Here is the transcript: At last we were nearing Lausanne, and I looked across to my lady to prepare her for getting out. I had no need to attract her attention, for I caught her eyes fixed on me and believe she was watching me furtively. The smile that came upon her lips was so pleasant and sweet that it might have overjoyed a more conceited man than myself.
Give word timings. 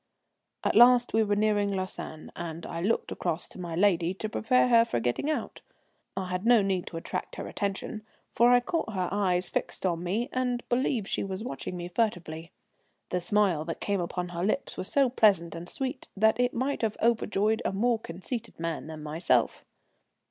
At 0.63 0.75
last 0.75 1.13
we 1.13 1.21
were 1.21 1.35
nearing 1.35 1.71
Lausanne, 1.71 2.31
and 2.35 2.65
I 2.65 2.81
looked 2.81 3.11
across 3.11 3.47
to 3.49 3.59
my 3.59 3.75
lady 3.75 4.15
to 4.15 4.27
prepare 4.29 4.67
her 4.69 4.83
for 4.83 4.99
getting 4.99 5.29
out. 5.29 5.61
I 6.17 6.29
had 6.29 6.43
no 6.43 6.63
need 6.63 6.87
to 6.87 6.97
attract 6.97 7.35
her 7.35 7.47
attention, 7.47 8.01
for 8.31 8.49
I 8.49 8.61
caught 8.61 8.93
her 8.93 9.09
eyes 9.11 9.47
fixed 9.47 9.85
on 9.85 10.03
me 10.03 10.27
and 10.33 10.67
believe 10.69 11.07
she 11.07 11.23
was 11.23 11.43
watching 11.43 11.77
me 11.77 11.87
furtively. 11.87 12.51
The 13.09 13.19
smile 13.19 13.63
that 13.65 13.79
came 13.79 14.01
upon 14.01 14.29
her 14.29 14.43
lips 14.43 14.75
was 14.75 14.91
so 14.91 15.07
pleasant 15.07 15.53
and 15.53 15.69
sweet 15.69 16.07
that 16.17 16.39
it 16.39 16.55
might 16.55 16.81
have 16.81 16.97
overjoyed 16.99 17.61
a 17.63 17.71
more 17.71 17.99
conceited 17.99 18.59
man 18.59 18.87
than 18.87 19.03
myself. 19.03 19.63